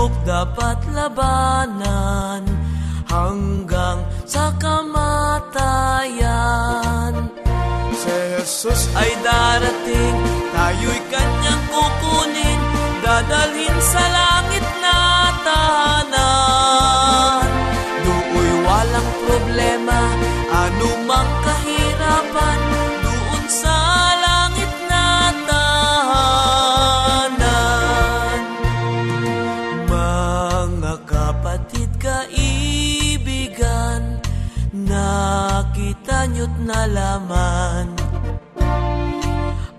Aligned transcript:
Pagsubok 0.00 0.16
dapat 0.24 0.80
labanan 0.96 2.40
hanggang 3.04 4.00
sa 4.24 4.48
kamatayan. 4.56 5.28
Si 7.92 8.08
Jesus 8.08 8.88
ay 8.96 9.12
darating, 9.20 10.16
tayo'y 10.56 11.04
kanyang 11.04 11.62
kukunin, 11.68 12.60
dadalhin 13.04 13.76
sa 13.92 14.00
langit 14.00 14.49
nakita 36.40 36.40
nyo't 36.40 36.56
nalaman 36.64 37.92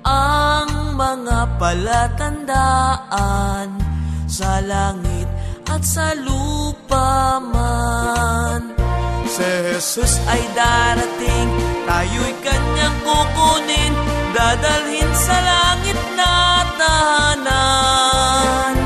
ang 0.06 0.94
mga 0.94 1.58
palatandaan 1.58 3.82
sa 4.30 4.62
langit 4.62 5.26
at 5.70 5.82
sa 5.82 6.14
lupa 6.18 7.40
man. 7.42 8.74
Si 9.32 9.48
Jesus 9.72 10.20
ay 10.28 10.44
darating, 10.54 11.50
tayo'y 11.88 12.36
kanyang 12.44 12.98
kukunin, 13.06 13.94
dadalhin 14.36 15.12
sa 15.16 15.38
langit 15.40 16.00
na 16.20 16.68
tahanan. 16.76 18.81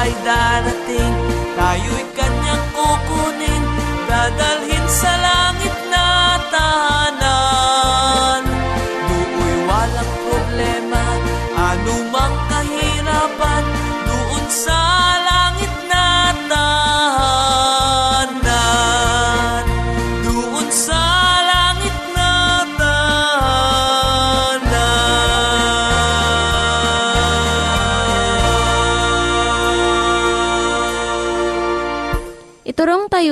Jesus 0.00 0.08
ay 0.08 0.12
darating, 0.24 1.19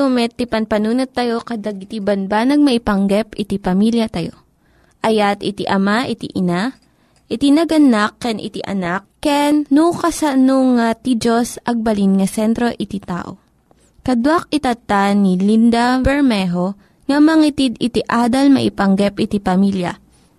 Tayo 0.08 0.24
met, 0.24 0.32
ti 0.32 0.48
panpanunat 0.48 1.12
tayo 1.12 1.36
kadag 1.44 1.84
iti 1.84 2.00
banbanag 2.00 2.64
maipanggep 2.64 3.36
iti 3.36 3.60
pamilya 3.60 4.08
tayo. 4.08 4.40
Ayat 5.04 5.44
iti 5.44 5.68
ama, 5.68 6.08
iti 6.08 6.32
ina, 6.32 6.72
iti 7.28 7.52
naganak, 7.52 8.16
ken 8.16 8.40
iti 8.40 8.64
anak, 8.64 9.04
ken 9.20 9.68
no 9.68 9.92
kasano 9.92 10.80
nga 10.80 10.96
ti 10.96 11.20
Diyos 11.20 11.60
agbalin 11.60 12.16
nga 12.16 12.24
sentro 12.24 12.72
iti 12.72 13.04
tao. 13.04 13.36
Kaduak 14.00 14.48
itata 14.48 15.12
ni 15.12 15.36
Linda 15.36 16.00
Bermejo 16.00 16.72
nga 17.04 17.20
mangitid 17.20 17.76
iti 17.76 18.00
adal 18.08 18.48
maipanggep 18.48 19.20
iti 19.20 19.44
pamilya. 19.44 19.92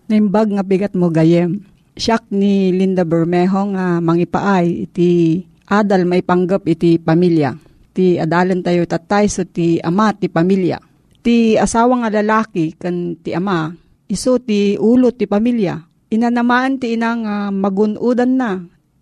Naimbag 0.09 0.49
nga 0.49 0.65
bigat 0.65 0.97
mo 0.97 1.13
gayem. 1.13 1.61
Siyak 1.93 2.25
ni 2.33 2.73
Linda 2.73 3.05
Bermejo 3.05 3.69
nga 3.77 4.01
mangipaay 4.01 4.89
iti 4.89 5.45
adal 5.69 6.09
maipanggep 6.09 6.65
iti 6.65 6.97
pamilya. 6.97 7.68
Ti 7.95 8.21
adalan 8.21 8.61
tayo 8.61 8.85
tatay 8.85 9.25
so 9.27 9.43
ti 9.43 9.81
ama 9.81 10.13
ti 10.13 10.29
pamilya. 10.29 10.77
Ti 11.19 11.59
asawa 11.59 12.05
nga 12.05 12.21
lalaki 12.21 12.77
kan 12.77 13.17
ti 13.19 13.35
ama 13.35 13.73
iso 14.07 14.39
ti 14.39 14.79
ulo 14.79 15.11
ti 15.11 15.25
pamilya. 15.25 15.77
Inanamaan 16.09 16.81
ti 16.81 16.97
ina 16.97 17.13
nga 17.13 17.35
magunudan 17.53 18.33
na 18.33 18.51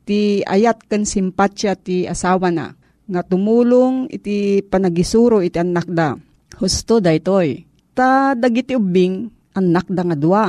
ti 0.08 0.44
ayat 0.44 0.88
kan 0.88 1.04
simpatsya 1.08 1.76
ti 1.80 2.08
asawa 2.08 2.52
na 2.52 2.76
nga 3.08 3.22
tumulong 3.24 4.12
iti 4.12 4.60
panagisuro 4.64 5.40
iti 5.40 5.60
anak 5.60 5.88
da. 5.88 6.16
Husto 6.60 7.00
daytoy. 7.00 7.64
Ta 7.96 8.36
dagiti 8.36 8.76
ubing 8.76 9.30
anak 9.56 9.88
da 9.90 10.04
nga 10.04 10.18
dua 10.18 10.46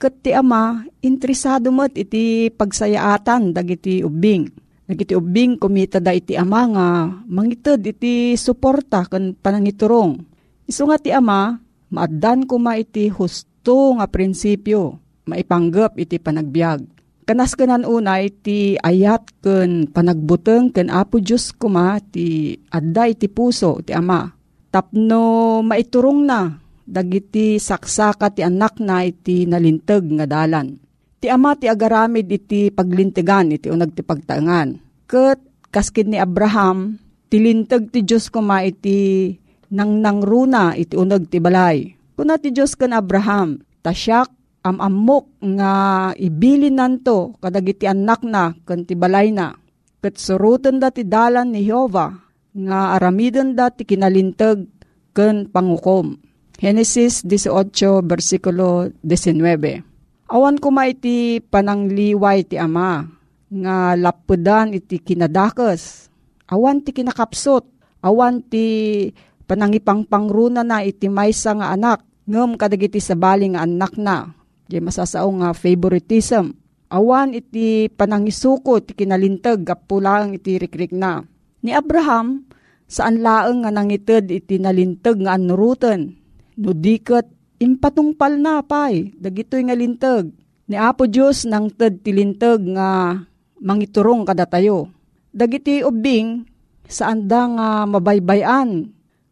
ket 0.00 0.24
ti 0.24 0.32
ama 0.32 0.80
interesado 1.04 1.68
met 1.68 1.92
iti 1.92 2.48
pagsayaatan 2.48 3.52
dagiti 3.52 4.00
ubing. 4.00 4.48
Dagiti 4.90 5.14
ubing 5.14 5.54
kumita 5.54 6.02
da 6.02 6.10
iti 6.10 6.34
ama 6.34 6.66
nga 6.66 6.86
mangited 7.30 7.78
iti 7.86 8.34
suporta 8.34 9.06
ken 9.06 9.38
panangiturong. 9.38 10.18
Isu 10.66 10.82
nga 10.90 10.98
ti 10.98 11.14
ama 11.14 11.62
maaddan 11.94 12.42
kuma 12.42 12.74
iti 12.74 13.06
husto 13.06 13.94
nga 13.94 14.10
prinsipyo 14.10 14.98
maipanggep 15.30 15.94
iti 15.94 16.18
panagbiag. 16.18 16.82
Kanas 17.22 17.54
kanan 17.54 17.86
una 17.86 18.18
iti 18.18 18.74
ayat 18.82 19.30
ken 19.38 19.86
panagbuteng 19.86 20.74
ken 20.74 20.90
Apo 20.90 21.22
Dios 21.22 21.54
kuma 21.54 22.02
ti 22.02 22.58
adda 22.74 23.06
iti 23.06 23.30
puso 23.30 23.78
ti 23.86 23.94
ama. 23.94 24.26
Tapno 24.74 25.62
maiturong 25.62 26.26
na 26.26 26.50
dagiti 26.82 27.62
saksaka 27.62 28.34
ti 28.34 28.42
anak 28.42 28.82
na 28.82 29.06
iti 29.06 29.46
nalinteg 29.46 30.02
nga 30.18 30.26
dalan. 30.26 30.74
Ti 31.20 31.28
ama 31.28 31.52
ti 31.52 31.68
agaramid 31.68 32.32
iti 32.32 32.72
paglintigan 32.72 33.52
iti 33.52 33.68
unag 33.68 33.92
ti 33.92 34.00
pagtaangan. 34.00 34.80
Ket 35.04 35.68
kaskin 35.68 36.16
ni 36.16 36.16
Abraham, 36.16 36.96
tilinteg 37.28 37.92
ti 37.92 38.00
Diyos 38.00 38.32
kuma 38.32 38.64
iti 38.64 39.36
nang 39.68 40.00
nangruna 40.00 40.72
iti 40.80 40.96
unag 40.96 41.28
ti 41.28 41.36
balay. 41.36 41.92
Kuna 42.16 42.40
ti 42.40 42.56
Diyos 42.56 42.72
kan 42.72 42.96
Abraham, 42.96 43.60
tasyak 43.84 44.32
amamok 44.64 45.28
nga 45.44 45.72
ibilin 46.16 46.80
nanto 46.80 47.36
kadagiti 47.36 47.84
anak 47.84 48.24
na 48.24 48.56
kan 48.64 48.88
ti 48.88 48.96
balay 48.96 49.28
na. 49.28 49.52
Ket 50.00 50.16
suruten 50.16 50.80
da 50.80 50.88
ti 50.88 51.04
dalan 51.04 51.52
ni 51.52 51.68
Jehova 51.68 52.16
nga 52.56 52.96
aramiden 52.96 53.52
da 53.52 53.68
ti 53.68 53.84
kinalinteg 53.84 54.64
ken 55.12 55.52
pangukom 55.52 56.16
Genesis 56.56 57.24
18, 57.24 58.04
versikulo 58.08 58.88
19. 59.04 59.89
Awan 60.30 60.62
ko 60.62 60.70
iti 60.86 61.42
panangliway 61.42 62.46
ti 62.46 62.54
ama, 62.54 63.02
nga 63.50 63.98
lapudan 63.98 64.70
iti 64.70 65.02
kinadakes. 65.02 66.06
Awan 66.46 66.86
ti 66.86 66.94
kinakapsot, 66.94 67.66
awan 67.98 68.38
ti 68.46 69.10
panangipangpangruna 69.50 70.62
na 70.62 70.86
iti 70.86 71.10
maysa 71.10 71.58
nga 71.58 71.74
anak, 71.74 72.06
ngem 72.30 72.54
kadagiti 72.54 73.02
sabali 73.02 73.50
nga 73.50 73.66
anak 73.66 73.98
na. 73.98 74.30
Di 74.70 74.78
masasao 74.78 75.26
nga 75.42 75.50
favoritism. 75.50 76.54
Awan 76.94 77.34
iti 77.34 77.90
panangisuko 77.90 78.78
ti 78.86 78.94
kinalintag 78.94 79.66
kapulang 79.66 80.38
iti 80.38 80.62
rikrik 80.62 80.94
na. 80.94 81.26
Ni 81.66 81.74
Abraham, 81.74 82.46
saan 82.86 83.18
laeng 83.18 83.66
nga 83.66 83.74
nangited 83.74 84.30
iti 84.30 84.62
nalintag 84.62 85.18
nga 85.26 85.34
anuruten, 85.34 86.14
no 86.54 86.70
diket 86.70 87.26
impatungpal 87.60 88.40
na 88.40 88.64
pay, 88.64 89.12
dagitoy 89.20 89.68
nga 89.68 89.76
lintag. 89.76 90.32
Ni 90.66 90.80
Apo 90.80 91.04
Diyos 91.04 91.44
nang 91.44 91.68
ted 91.68 92.00
tilintag 92.00 92.64
nga 92.64 93.20
mangiturong 93.60 94.24
kada 94.24 94.48
tayo. 94.48 94.88
Dagiti 95.30 95.84
ubing 95.84 96.42
saan 96.88 97.28
da 97.28 97.46
nga 97.46 97.68
mabaybayan 97.86 98.88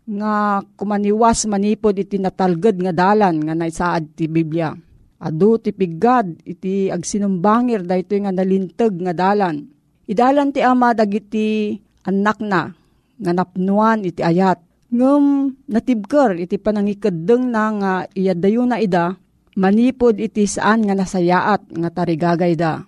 nga 0.09 0.63
kumaniwas 0.79 1.49
manipod 1.51 1.99
iti 1.99 2.21
natalged 2.21 2.79
nga 2.79 2.93
dalan 2.95 3.43
nga 3.43 3.55
naisaad 3.57 4.15
ti 4.15 4.31
Biblia. 4.31 4.71
Adu 5.19 5.59
ti 5.59 5.75
piggad 5.75 6.47
iti 6.47 6.87
agsinumbangir 6.93 7.83
daytoy 7.83 8.23
nga 8.23 8.35
nalintag 8.35 8.95
nga 8.95 9.15
dalan. 9.17 9.67
Idalan 10.07 10.55
ti 10.55 10.63
ama 10.63 10.95
dagiti 10.95 11.75
anak 12.07 12.39
na 12.45 12.71
nga 13.19 13.33
napnuan 13.35 14.07
iti 14.07 14.23
ayat 14.23 14.68
ngem 14.89 15.53
natibker 15.69 16.41
iti 16.41 16.57
panangikadeng 16.57 17.53
na 17.53 17.65
nga 17.77 17.93
iyadayo 18.17 18.65
na 18.65 18.81
ida, 18.81 19.17
manipod 19.57 20.17
iti 20.17 20.49
saan 20.49 20.85
nga 20.89 20.97
nasayaat 20.97 21.69
nga 21.69 21.89
tarigagay 21.93 22.57
da. 22.57 22.85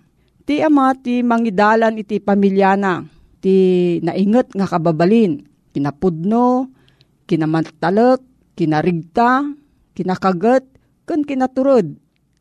Ti 0.49 0.65
ama 0.65 0.97
ti 0.97 1.21
mangidalan 1.21 2.01
iti 2.01 2.19
pamilyana, 2.19 3.05
ti 3.45 3.55
nainget 4.01 4.57
nga 4.57 4.67
kababalin, 4.67 5.45
kinapudno, 5.77 6.73
kinamantalek, 7.29 8.25
kinarigta, 8.57 9.45
kinakagat, 9.95 10.65
kun 11.05 11.23
kinaturod. 11.23 11.95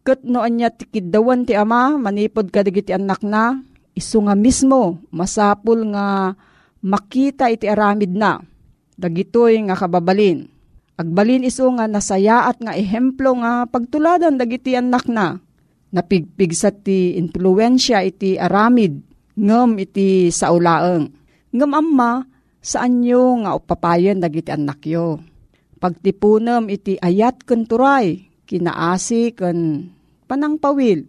Kat 0.08 0.24
no 0.24 0.42
anya 0.42 0.72
ti 0.72 0.88
kidawan 0.88 1.44
ti 1.44 1.54
ama, 1.54 2.00
manipod 2.00 2.50
kadigiti 2.50 2.96
anak 2.96 3.22
na, 3.22 3.60
iso 3.94 4.24
nga 4.24 4.34
mismo, 4.34 5.04
masapul 5.12 5.92
nga 5.92 6.34
makita 6.80 7.52
iti 7.52 7.68
aramid 7.68 8.16
na 8.16 8.40
dagitoy 9.00 9.56
nga 9.64 9.80
kababalin. 9.80 10.52
Agbalin 11.00 11.48
iso 11.48 11.72
nga 11.80 11.88
nasayaat 11.88 12.60
nga 12.60 12.76
ehemplo 12.76 13.40
nga 13.40 13.64
pagtuladan 13.72 14.36
dagiti 14.36 14.76
anak 14.76 15.08
na. 15.08 15.40
Napigpigsat 15.96 16.84
ti 16.84 17.16
influensya 17.16 18.04
iti 18.04 18.36
aramid 18.36 19.00
ngem 19.40 19.80
iti 19.80 20.28
saulaeng. 20.28 21.08
Ngem 21.56 21.72
amma 21.72 22.28
saan 22.60 23.00
nyo 23.00 23.48
nga 23.48 23.56
upapayan 23.56 24.20
dagiti 24.20 24.52
anak 24.52 24.84
yo. 24.84 25.24
Pagtipunem 25.80 26.68
iti 26.68 27.00
ayat 27.00 27.48
ken 27.48 27.64
turay 27.64 28.28
kinaasi 28.44 29.32
ken 29.32 29.88
panangpawil. 30.28 31.08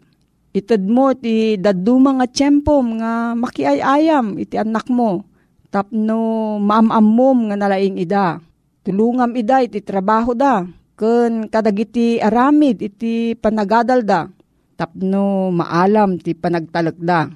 Ited 0.54 0.86
mo 0.86 1.10
ti 1.18 1.58
daduma 1.58 2.14
nga 2.22 2.30
tiyempom 2.30 3.02
nga 3.02 3.34
makiayayam 3.34 4.38
iti 4.38 4.54
anak 4.54 4.86
mo 4.86 5.29
tapno 5.70 6.58
maamamom 6.58 7.48
nga 7.50 7.56
nalaing 7.56 7.96
ida. 8.02 8.42
Tulungam 8.82 9.32
ida 9.38 9.62
iti 9.62 9.78
trabaho 9.80 10.34
da. 10.34 10.66
Ken 10.98 11.48
kadagiti 11.48 12.20
aramid 12.20 12.82
iti 12.82 13.38
panagadal 13.38 14.04
da. 14.04 14.26
Tapno 14.76 15.54
maalam 15.54 16.18
ti 16.20 16.34
panagtalak 16.34 16.98
da. 17.00 17.30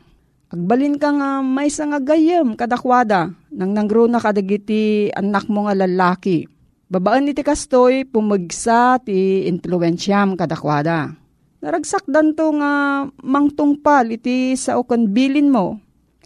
Agbalin 0.55 1.01
ka 1.01 1.11
nga 1.11 1.41
may 1.43 1.67
nga 1.71 1.99
gayem 1.99 2.55
kadakwada 2.55 3.33
nang 3.51 3.71
nanggro 3.75 4.07
na 4.07 4.23
kadagiti 4.23 5.11
anak 5.15 5.51
mo 5.51 5.67
nga 5.67 5.75
lalaki. 5.75 6.47
Babaan 6.91 7.27
iti 7.33 7.43
kastoy 7.43 8.07
pumagsa 8.07 9.01
ti 9.03 9.49
influensyam 9.51 10.37
kadakwada. 10.39 11.11
Naragsak 11.65 12.05
danto 12.07 12.53
nga 12.61 13.03
mangtungpal 13.25 14.13
iti 14.13 14.53
sa 14.55 14.77
ukan 14.77 15.09
bilin 15.09 15.49
mo 15.49 15.84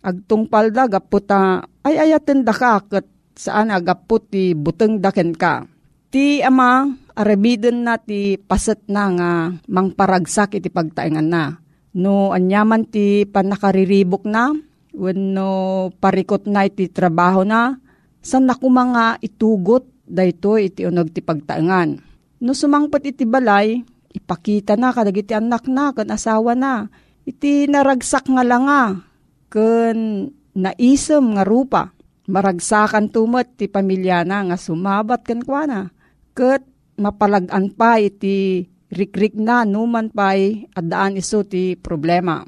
agtungpal 0.08 0.72
da 0.72 0.88
gaputa 0.88 1.68
ay 1.84 2.00
ayaten 2.00 2.42
da 2.42 2.56
ka 2.56 2.80
kat 2.88 3.06
saan 3.38 3.70
agaput 3.70 4.26
ti 4.32 4.56
buteng 4.56 4.98
daken 4.98 5.36
ka. 5.36 5.68
Ti 6.08 6.40
ama 6.42 6.88
arabiden 7.14 7.84
na 7.84 8.00
ti 8.00 8.40
paset 8.40 8.80
na 8.88 9.04
nga 9.12 9.30
mangparagsak 9.68 10.56
iti 10.56 10.72
pagtaingan 10.72 11.28
na. 11.28 11.60
No 11.94 12.32
anyaman 12.32 12.88
ti 12.88 13.28
panakariribok 13.28 14.24
na, 14.24 14.54
wenno 14.96 15.50
parikot 16.00 16.48
na 16.48 16.64
iti 16.64 16.88
trabaho 16.88 17.44
na, 17.44 17.76
san 18.24 18.48
na 18.48 18.56
mga 18.56 19.20
itugot 19.20 19.86
dayto 20.08 20.56
iti 20.56 20.88
unog 20.88 21.12
ti 21.12 21.20
pagtaingan. 21.20 22.00
No 22.38 22.54
sumangpat 22.54 23.02
iti 23.04 23.26
balay, 23.26 23.82
ipakita 24.14 24.78
na 24.78 24.94
kadagiti 24.94 25.34
anak 25.34 25.66
na 25.66 25.92
kan 25.92 26.08
asawa 26.08 26.54
na. 26.54 26.86
Iti 27.28 27.68
naragsak 27.68 28.30
nga 28.30 28.40
langa, 28.46 29.04
ken 29.52 30.28
naisem 30.56 31.36
nga 31.36 31.44
rupa. 31.44 31.92
Maragsakan 32.28 33.08
tumet 33.08 33.56
ti 33.56 33.72
pamilya 33.72 34.20
na 34.28 34.44
nga 34.52 34.56
sumabat 34.60 35.24
ken 35.24 35.40
kuana. 35.40 35.88
Ket 36.36 36.60
mapalagan 37.00 37.72
pa 37.72 37.96
iti 37.96 38.68
rikrik 38.92 39.36
na 39.36 39.64
numan 39.64 40.12
pay 40.12 40.68
adaan 40.76 41.16
iso 41.16 41.44
ti 41.44 41.72
problema. 41.76 42.44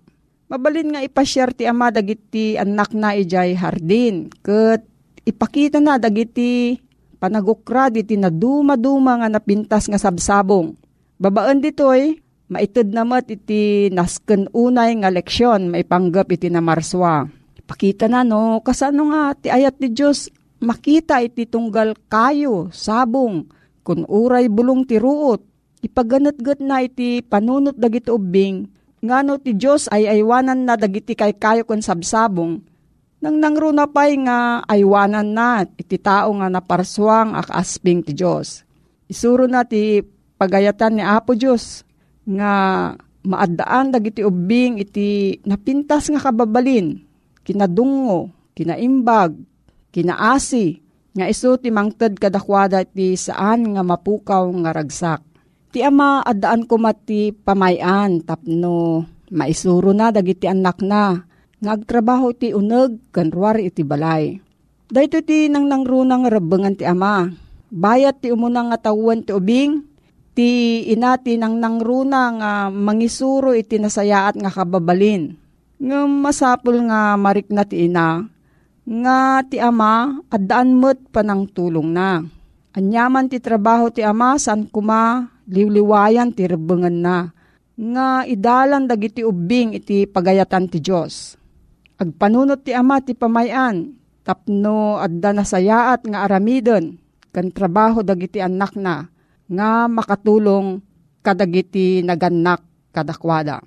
Mabalin 0.50 0.92
nga 0.92 1.00
ipasyar 1.00 1.56
ti 1.56 1.64
ama 1.64 1.88
dagiti 1.88 2.60
anak 2.60 2.92
na 2.92 3.16
ijay 3.16 3.56
hardin. 3.56 4.28
Ket 4.44 4.84
ipakita 5.24 5.80
na 5.80 5.96
dagiti 5.96 6.76
panagukra 7.16 7.92
iti 7.92 8.16
na 8.20 8.28
duma-duma 8.28 9.20
nga 9.20 9.28
napintas 9.32 9.88
nga 9.88 10.00
sabsabong. 10.00 10.76
Babaan 11.20 11.60
ditoy, 11.60 12.16
Maitud 12.50 12.90
namat 12.90 13.30
iti 13.30 13.94
nasken 13.94 14.50
unay 14.50 14.98
nga 14.98 15.14
leksyon 15.14 15.70
maipanggap 15.70 16.34
iti 16.34 16.50
namarswa. 16.50 17.30
Pakita 17.62 18.10
na 18.10 18.26
no, 18.26 18.58
kasano 18.66 19.14
nga 19.14 19.38
ti 19.38 19.46
ayat 19.54 19.78
ni 19.78 19.94
Diyos? 19.94 20.26
Makita 20.58 21.22
iti 21.22 21.46
tunggal 21.46 21.94
kayo, 22.10 22.66
sabong, 22.74 23.46
kun 23.86 24.02
uray 24.10 24.50
bulong 24.50 24.82
ti 24.82 24.98
ruot, 24.98 25.46
ipaganat-gat 25.78 26.58
na 26.58 26.82
iti 26.82 27.22
panunot 27.22 27.78
dagiti 27.78 28.10
ubing, 28.10 28.66
ngano 28.98 29.38
ti 29.38 29.54
Diyos 29.54 29.86
ay 29.86 30.10
aywanan 30.10 30.66
na 30.66 30.74
dagiti 30.74 31.14
kay 31.14 31.38
kayo 31.38 31.62
kon 31.62 31.80
sabsabong, 31.80 32.58
nang 33.22 33.36
nangro 33.38 33.70
na 33.70 33.86
pa'y 33.86 34.26
nga 34.26 34.66
aywanan 34.66 35.30
na 35.30 35.62
iti 35.78 36.02
tao 36.02 36.34
nga 36.34 36.50
naparswang 36.50 37.38
akasping 37.38 38.02
ti 38.02 38.10
Diyos. 38.10 38.66
Isuro 39.06 39.46
na 39.46 39.62
ti 39.62 40.02
pagayatan 40.34 40.98
ni 40.98 41.02
Apo 41.06 41.38
Diyos 41.38 41.86
nga 42.30 42.52
maadaan 43.26 43.92
dagiti 43.92 44.24
ubing 44.24 44.80
iti 44.80 45.38
napintas 45.44 46.08
nga 46.08 46.30
kababalin, 46.30 47.02
kinadungo, 47.44 48.32
kinaimbag, 48.54 49.36
kinaasi, 49.90 50.80
nga 51.10 51.26
iso 51.26 51.58
ti 51.58 51.74
mangted 51.74 52.16
kadakwada 52.16 52.86
ti 52.86 53.18
saan 53.18 53.74
nga 53.74 53.82
mapukaw 53.82 54.46
nga 54.62 54.70
ragsak. 54.70 55.20
Ti 55.70 55.86
ama 55.86 56.22
adaan 56.22 56.66
ko 56.66 56.78
mati 56.78 57.30
pamayan 57.30 58.22
tapno 58.26 59.06
maisuro 59.30 59.94
na 59.94 60.10
dagiti 60.10 60.50
anak 60.50 60.82
na 60.82 61.22
nga 61.60 61.70
agtrabaho 61.76 62.34
ti 62.34 62.50
uneg 62.50 62.98
kanruar 63.14 63.58
iti 63.62 63.86
balay. 63.86 64.42
Dahito 64.90 65.22
ti 65.22 65.46
nang 65.46 65.70
nangrunang 65.70 66.26
rabengan 66.26 66.74
ti 66.74 66.82
ama. 66.82 67.30
Bayat 67.70 68.26
ti 68.26 68.34
umunang 68.34 68.74
nga 68.74 68.90
tawon 68.90 69.22
ti 69.22 69.30
ubing, 69.30 69.89
ti 70.40 70.88
inati 70.88 71.36
nang 71.36 71.60
nangruna 71.60 72.32
nga 72.40 72.52
mangisuro 72.72 73.52
iti 73.52 73.76
nasayaat 73.76 74.40
nga 74.40 74.48
kababalin. 74.48 75.36
Nga 75.76 76.08
masapul 76.08 76.80
nga 76.88 77.12
marik 77.20 77.52
na 77.52 77.68
ti 77.68 77.84
ina, 77.84 78.24
nga 78.88 79.44
ti 79.44 79.60
ama 79.60 80.24
at 80.32 80.40
daan 80.40 80.80
mo't 80.80 80.96
panang 81.12 81.44
tulong 81.44 81.92
na. 81.92 82.24
Anyaman 82.72 83.28
ti 83.28 83.36
trabaho 83.36 83.92
ti 83.92 84.00
ama 84.00 84.40
san 84.40 84.64
kuma 84.64 85.28
liwliwayan 85.44 86.32
ti 86.32 86.48
rebengan 86.48 86.96
na. 87.04 87.36
Nga 87.76 88.24
idalan 88.24 88.88
dagiti 88.88 89.20
ubing 89.20 89.76
iti 89.76 90.08
pagayatan 90.08 90.72
ti 90.72 90.80
Diyos 90.80 91.36
Agpanunot 92.00 92.64
ti 92.64 92.72
ama 92.72 93.04
ti 93.04 93.12
pamayan, 93.12 93.92
tapno 94.24 94.96
adda 94.96 95.36
nasayaat 95.36 96.08
nga 96.08 96.24
aramidon, 96.24 96.96
kan 97.28 97.52
trabaho 97.52 98.00
dagiti 98.00 98.40
anak 98.40 98.72
na, 98.72 99.12
nga 99.50 99.90
makatulong 99.90 100.78
kadagiti 101.26 102.06
naganak 102.06 102.62
kadakwada. 102.94 103.58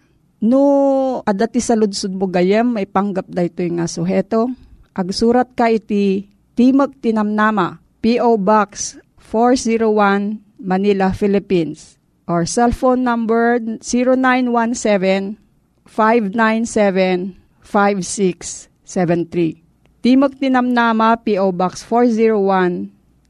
No, 0.44 1.24
adda 1.24 1.48
ti 1.48 1.64
saludsud 1.64 2.12
mo 2.16 2.28
may 2.72 2.88
panggap 2.88 3.28
da 3.32 3.44
ito 3.48 3.64
nga 3.64 3.88
suheto. 3.88 4.52
Agsurat 4.96 5.52
ka 5.56 5.72
iti 5.72 6.28
Timog 6.54 6.94
Tinamnama, 7.02 7.82
P.O. 8.04 8.38
Box 8.38 8.94
401, 9.18 10.38
Manila, 10.62 11.10
Philippines. 11.16 11.98
Or 12.30 12.46
cellphone 12.46 13.02
number 13.02 13.58
0917 13.82 15.42
597 15.90 17.36
5673. 17.66 19.64
Timog 20.06 20.38
Tinamnama, 20.38 21.18
P.O. 21.26 21.50
Box 21.58 21.82
401, 21.82 22.93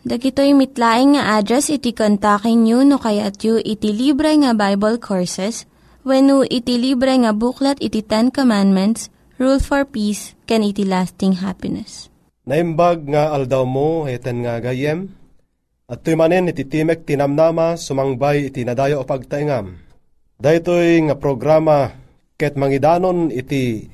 Dagitoy 0.00 0.56
mitlaing 0.56 1.12
nga 1.12 1.36
address 1.36 1.68
iti 1.68 1.92
kontakin 1.92 2.64
nyo 2.64 2.80
no 2.88 2.96
kayat 2.96 3.36
yu 3.44 3.60
iti 3.60 3.92
libre 3.92 4.32
nga 4.40 4.56
Bible 4.56 4.96
Courses 4.96 5.68
when 6.08 6.32
iti 6.48 6.80
libre 6.80 7.12
nga 7.20 7.36
buklat 7.36 7.76
iti 7.84 8.00
Ten 8.00 8.32
Commandments, 8.32 9.12
Rule 9.36 9.60
for 9.60 9.84
Peace, 9.84 10.32
can 10.48 10.64
iti 10.64 10.88
lasting 10.88 11.44
happiness. 11.44 12.08
Naimbag 12.48 13.04
nga 13.12 13.36
aldaw 13.36 13.68
mo, 13.68 14.08
eten 14.08 14.40
nga 14.40 14.56
gayem, 14.64 15.12
at 15.84 16.00
tuy 16.00 16.16
manen 16.16 16.48
iti 16.48 16.64
timek 16.64 17.04
tinamnama, 17.04 17.76
sumangbay 17.76 18.48
iti 18.48 18.64
nadayo 18.64 19.02
o 19.02 19.04
pagtaingam. 19.04 19.76
Daytoy 20.40 21.12
nga 21.12 21.20
programa, 21.20 21.92
ket 22.40 22.56
mangidanon 22.56 23.28
iti 23.28 23.84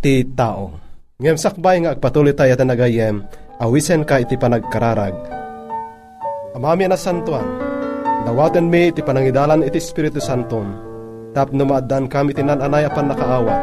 ti 0.00 0.24
tao 0.32 0.85
Ngem 1.16 1.40
sakbay 1.40 1.80
nga 1.80 1.96
agpatuloy 1.96 2.36
tayo 2.36 2.52
at 2.52 2.60
nagayem, 2.60 3.24
awisen 3.56 4.04
ka 4.04 4.20
iti 4.20 4.36
panagkararag. 4.36 5.16
Amami 6.52 6.84
na 6.84 6.92
santuan, 7.00 7.56
dawaten 8.28 8.68
mi 8.68 8.92
iti 8.92 9.00
panangidalan 9.00 9.64
iti 9.64 9.80
Espiritu 9.80 10.20
Santom, 10.20 10.76
tap 11.32 11.56
numaadan 11.56 12.12
kami 12.12 12.36
tinananay 12.36 12.84
apan 12.84 13.08
nakaawat, 13.08 13.62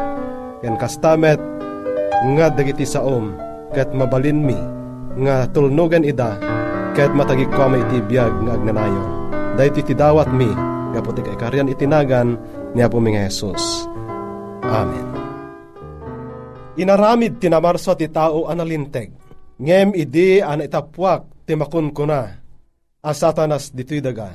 yan 0.65 0.81
kastamet, 0.81 1.37
nga 2.33 2.49
dagiti 2.49 2.89
saom, 2.89 3.37
ket 3.77 3.93
mabalin 3.93 4.41
mi, 4.41 4.57
nga 5.21 5.45
tulnugan 5.53 6.09
ida, 6.09 6.33
ket 6.97 7.13
matagik 7.13 7.53
ko 7.53 7.69
iti 7.69 8.01
biyag 8.01 8.33
nga 8.49 8.57
agnanayon. 8.57 9.09
Dahil 9.61 9.77
iti 9.77 9.93
dawat 9.93 10.25
mi, 10.33 10.49
nga 10.89 11.05
puti 11.05 11.21
kay 11.21 11.37
karyan 11.37 11.69
itinagan, 11.69 12.33
niya 12.73 12.89
po 12.89 12.97
mga 12.97 13.29
Jesus. 13.29 13.85
Amen. 14.65 15.12
Inaramid 16.73 17.37
tinamarso 17.37 17.93
ti 17.93 18.09
tao 18.09 18.49
analinteg. 18.49 19.13
Ngem 19.61 19.93
idi 19.93 20.41
an 20.41 20.65
itapwak 20.65 21.45
ti 21.45 21.53
makun 21.53 21.93
ko 21.93 22.09
na. 22.09 22.41
Asatanas 23.05 23.69
dito'y 23.69 24.01
daga. 24.01 24.33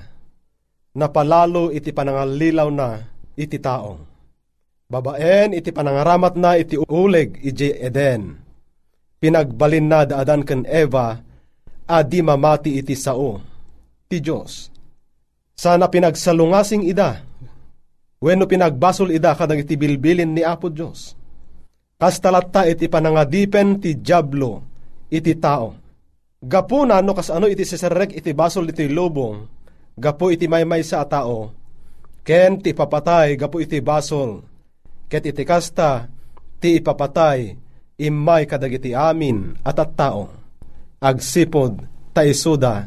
Napalalo 0.95 1.75
iti 1.75 1.90
panangalilaw 1.90 2.71
na 2.71 3.02
iti 3.35 3.59
tao. 3.59 3.99
Babaen 4.87 5.50
iti 5.50 5.75
panangaramat 5.75 6.35
na 6.38 6.54
iti 6.54 6.78
uleg 6.78 7.42
iji 7.42 7.75
Eden. 7.75 8.38
Pinagbalin 9.18 9.90
na 9.90 10.07
daadan 10.07 10.47
ken 10.47 10.62
Eva 10.62 11.18
adi 11.90 12.23
mamati 12.23 12.78
iti 12.78 12.95
sao 12.95 13.42
ti 14.07 14.23
Diyos. 14.23 14.71
Sana 15.59 15.90
pinagsalungasing 15.90 16.87
ida. 16.87 17.18
Wenno 18.23 18.47
pinagbasol 18.47 19.11
ida 19.11 19.35
kadang 19.35 19.59
iti 19.59 19.75
bilbilin 19.75 20.38
ni 20.38 20.47
Apo 20.47 20.71
Diyos 20.71 21.18
Kastalatta 21.99 22.62
iti 22.71 22.87
panangadipen 22.87 23.83
ti 23.83 23.99
Diablo 23.99 24.62
iti 25.11 25.35
tao. 25.35 25.75
Gapo 26.38 26.87
na 26.87 27.02
no 27.02 27.11
kas 27.11 27.35
ano 27.35 27.50
iti 27.50 27.67
sisarek 27.67 28.14
iti 28.14 28.31
basol 28.31 28.71
iti 28.71 28.87
lubong, 28.87 29.43
gapo 29.99 30.31
iti 30.31 30.47
maymay 30.47 30.87
sa 30.87 31.02
tao, 31.11 31.50
ken 32.23 32.62
ti 32.62 32.71
papatay 32.71 33.35
gapo 33.35 33.59
iti 33.59 33.83
basol, 33.83 34.38
ket 35.11 35.26
iti 35.26 35.43
kasta 35.43 36.07
ti 36.62 36.78
ipapatay 36.78 37.59
imay 37.99 38.47
kadagiti 38.47 38.95
amin 38.95 39.59
at 39.67 39.83
at 39.83 39.99
tao. 39.99 40.31
Agsipod 41.02 41.83
ta 42.14 42.23
isuda, 42.23 42.87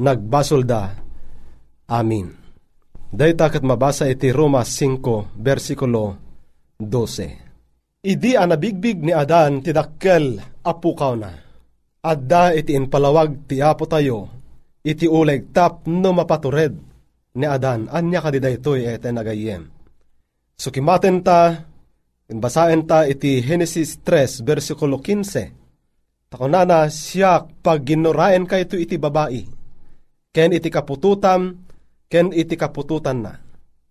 nagbasolda. 0.00 0.96
Amin. 1.92 2.32
Dayta 3.12 3.52
kat 3.52 3.60
mabasa 3.60 4.08
iti 4.08 4.32
Roma 4.32 4.64
5, 4.64 5.36
versikulo 5.36 6.16
12. 6.80 7.49
Idi 8.00 8.32
anabigbig 8.32 9.04
ni 9.04 9.12
Adan 9.12 9.60
ti 9.60 9.76
dakkel 9.76 10.40
apukaw 10.64 11.20
na. 11.20 11.36
Adda 12.00 12.56
iti 12.56 12.72
inpalawag 12.72 13.44
ti 13.44 13.60
apo 13.60 13.84
tayo, 13.84 14.24
iti 14.80 15.04
uleg 15.04 15.52
tap 15.52 15.84
no 15.84 16.16
mapatured 16.16 16.72
ni 17.36 17.44
Adan, 17.44 17.92
anya 17.92 18.24
kadiday 18.24 18.56
to'y 18.56 18.88
ete 18.88 19.12
nagayem. 19.12 19.68
So 20.56 20.72
kimaten 20.72 21.20
ta, 21.20 21.60
basaen 22.24 22.88
ta 22.88 23.04
iti 23.04 23.44
Genesis 23.44 24.00
3, 24.00 24.48
versikulo 24.48 24.96
15. 25.04 26.32
Takunana 26.32 26.88
siya 26.88 27.44
pag 27.60 27.84
ginuraen 27.84 28.48
ka 28.48 28.56
ito 28.56 28.80
iti 28.80 28.96
babae, 28.96 29.44
ken 30.32 30.56
iti 30.56 30.72
kapututam, 30.72 31.52
ken 32.08 32.32
iti 32.32 32.56
kapututan 32.56 33.18
na. 33.20 33.36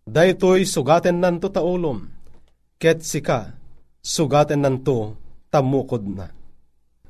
Daytoy 0.01 0.65
sugaten 0.65 1.21
nanto 1.21 1.53
taulom, 1.53 2.09
ket 2.81 3.05
sika 3.05 3.58
sugaten 3.99 4.63
nanto 4.63 5.15
tamukod 5.51 6.03
na. 6.07 6.27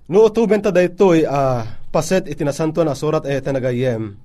No 0.10 0.26
utuben 0.26 0.62
ta 0.62 0.74
daytoy 0.74 1.22
a 1.24 1.62
uh, 1.62 1.62
paset 1.94 2.26
iti 2.26 2.42
nasanto 2.42 2.82
na 2.82 2.98
surat 2.98 3.26
ay 3.30 3.42
nagayem, 3.46 4.18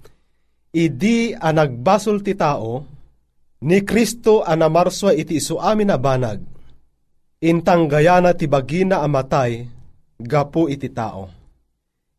idi 0.73 1.37
a 1.37 1.52
nagbasol 1.52 2.25
ti 2.25 2.33
tao, 2.33 2.85
ni 3.64 3.85
Kristo 3.85 4.40
a 4.40 4.56
namarswa 4.56 5.12
iti 5.12 5.37
isu 5.40 5.61
amin 5.61 5.92
a 5.92 5.99
banag, 6.00 6.40
intang 7.44 7.85
gayana 7.88 8.33
ti 8.33 8.49
bagina 8.49 9.04
amatay, 9.04 9.64
gapu 10.21 10.68
iti 10.73 10.88
tao. 10.88 11.28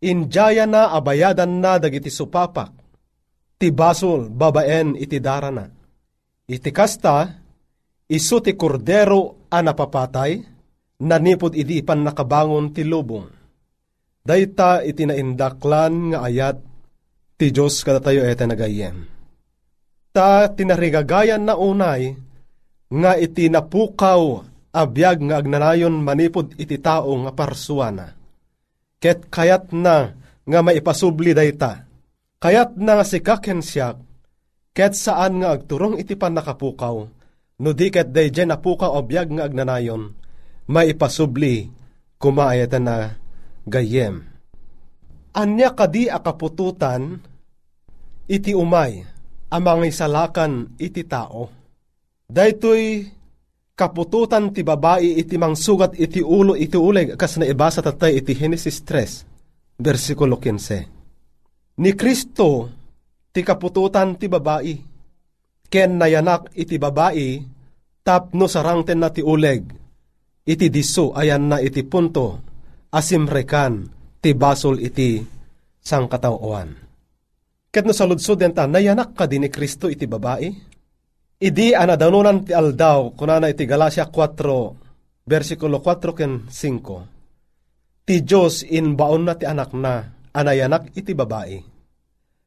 Injaya 0.06 0.70
na 0.70 0.94
abayadan 0.94 1.58
na 1.58 1.82
dagiti 1.82 2.14
supapak, 2.14 2.70
ti 3.58 3.74
basol 3.74 4.30
babaen 4.30 4.94
iti 4.94 5.18
darana. 5.18 5.66
Iti 6.46 6.70
kasta, 6.70 7.42
isu 8.10 8.38
ti 8.42 8.54
kordero 8.54 9.50
a 9.50 9.62
napapatay, 9.62 10.42
nanipod 11.02 11.54
iti 11.58 11.82
ipan 11.82 12.06
nakabangon 12.06 12.72
ti 12.72 12.86
lubong. 12.86 13.28
Dayta 14.26 14.82
iti 14.82 15.06
naindaklan 15.06 16.14
nga 16.14 16.26
ayat 16.26 16.58
ti 17.38 17.54
Diyos 17.54 17.86
kada 17.86 18.02
tayo 18.02 18.26
ete 18.26 18.48
nagayem. 18.50 19.06
Ta 20.16 20.50
tinarigagayan 20.50 21.46
na 21.46 21.54
unay 21.60 22.16
nga 22.90 23.14
iti 23.20 23.52
napukaw 23.52 24.42
abiyag 24.76 25.20
nga 25.30 25.36
agnanayon 25.40 25.94
manipod 26.02 26.58
iti 26.58 26.80
tao 26.82 27.12
nga 27.22 27.32
parsuana. 27.36 28.18
Ket 28.98 29.30
kayat 29.30 29.76
na 29.76 30.16
nga 30.46 30.60
maipasubli 30.62 31.36
dayta. 31.36 31.86
Kayat 32.42 32.78
na 32.78 33.00
nga 33.00 33.06
si 33.06 33.22
kakensyak, 33.22 33.98
ket 34.76 34.94
saan 34.94 35.42
nga 35.42 35.56
agturong 35.56 35.98
iti 35.98 36.14
pan 36.18 36.34
nakapukaw, 36.34 37.08
no 37.62 37.72
di 37.72 37.88
ket 37.92 38.12
day 38.12 38.32
napukaw 38.32 39.00
abiyag 39.00 39.32
nga 39.32 39.48
agnanayon, 39.48 40.12
maipasubli 40.68 41.72
kumaayatan 42.20 42.84
na 42.84 42.96
gayem. 43.68 44.24
Anya 45.36 45.76
kadi 45.76 46.08
akapututan, 46.08 47.20
iti 48.25 48.56
umay, 48.56 49.03
amang 49.51 49.84
isalakan 49.84 50.74
iti 50.79 51.03
tao. 51.03 51.51
Daytoy 52.25 53.06
kapututan 53.75 54.50
ti 54.56 54.64
babae 54.64 55.20
iti 55.20 55.36
mangsugat 55.36 55.94
iti 56.00 56.24
ulo 56.24 56.56
iti 56.56 56.79
uleg 56.79 57.20
kas 57.20 57.38
na 57.38 57.46
ibasa 57.46 57.84
tatay 57.84 58.24
iti 58.24 58.34
Genesis 58.34 58.82
3, 58.82 59.77
versikulo 59.77 60.40
15. 60.40 61.75
Ni 61.84 61.92
Kristo 61.94 62.72
ti 63.36 63.44
kapututan 63.44 64.16
ti 64.16 64.32
babae, 64.32 64.75
ken 65.68 66.00
nayanak 66.00 66.56
iti 66.56 66.79
babae, 66.79 67.44
tapno 68.05 68.46
sarangten 68.46 69.01
na 69.01 69.09
ti 69.09 69.25
uleg, 69.25 69.65
iti 70.46 70.70
diso 70.70 71.09
ayan 71.18 71.50
na 71.50 71.57
iti 71.57 71.81
punto, 71.81 72.37
asimrekan 72.94 73.89
ti 74.22 74.37
basol 74.37 74.77
iti 74.77 75.25
sangkatauan. 75.81 76.70
Ket 77.74 77.83
no 77.83 77.91
saludsod 77.91 78.39
ta, 78.53 78.70
nayanak 78.70 79.18
ka 79.18 79.25
din 79.25 79.44
ni 79.44 79.50
Kristo 79.50 79.89
iti 79.89 80.05
babae? 80.05 80.48
Idi 81.35 81.75
anadanunan 81.75 82.48
ti 82.48 82.55
aldaw, 82.55 83.11
kunana 83.11 83.51
iti 83.51 83.68
Galacia 83.68 84.07
4, 84.07 85.27
versikulo 85.27 85.83
4 85.83 86.15
ken 86.15 86.48
5. 86.48 88.07
Ti 88.07 88.15
Diyos 88.24 88.63
in 88.63 88.96
baon 88.96 89.27
na 89.27 89.35
ti 89.35 89.44
anak 89.44 89.75
na, 89.75 90.07
anayanak 90.31 90.96
iti 90.96 91.11
babae. 91.11 91.59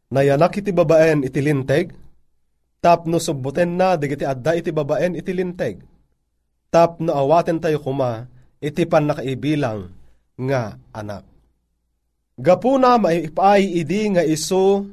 Nayanak 0.09 0.65
iti 0.65 0.73
babaen 0.73 1.21
iti 1.21 1.45
linteg, 1.45 1.93
tapno 2.79 3.19
subbuten 3.19 3.75
na 3.75 3.99
digiti 3.99 4.23
adda 4.23 4.55
iti 4.59 4.71
babaen 4.71 5.19
iti 5.19 5.33
linteg. 5.35 5.83
Tapno 6.69 7.17
awaten 7.17 7.59
tayo 7.59 7.81
kuma, 7.81 8.29
iti 8.61 8.85
pan 8.85 9.09
nakaibilang 9.09 9.89
nga 10.39 10.77
anak. 10.95 11.25
Gapuna 12.39 13.01
maipay 13.03 13.67
idi 13.67 14.15
nga 14.15 14.23
iso 14.23 14.87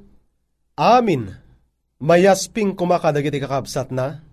amin 0.74 1.30
mayasping 2.02 2.74
kumakadagiti 2.74 3.38
kakabsat 3.38 3.94
na 3.94 4.26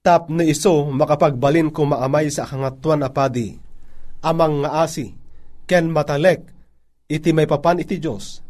tap 0.00 0.30
na 0.30 0.46
iso 0.46 0.86
makapagbalin 0.86 1.74
ko 1.74 1.90
maamay 1.90 2.30
sa 2.30 2.46
kangatuan 2.46 3.02
apadi 3.02 3.58
amang 4.22 4.62
nga 4.62 4.86
asi 4.86 5.10
ken 5.66 5.90
matalek 5.90 6.46
iti 7.10 7.34
may 7.34 7.50
papan 7.50 7.82
iti 7.82 7.98
Diyos 7.98 8.40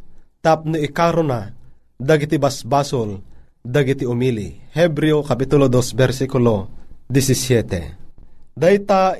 tap 0.44 0.68
na 0.68 0.76
ikaro 0.76 1.24
na 1.24 1.56
dagiti 1.96 2.36
basbasol 2.36 3.24
dagiti 3.66 4.06
umili 4.06 4.54
Hebreo 4.70 5.26
Kapitulo 5.26 5.66
2 5.66 5.98
versikulo 5.98 6.70
17 7.10 8.54
Dayta 8.54 9.18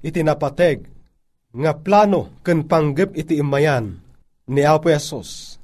iti 0.00 0.20
napateg 0.24 0.88
nga 1.54 1.72
plano 1.76 2.40
ken 2.40 2.64
panggep 2.64 3.12
iti 3.14 3.38
imayan 3.38 3.94
ni 4.50 4.66
Apo 4.66 4.90
Yesus. 4.90 5.60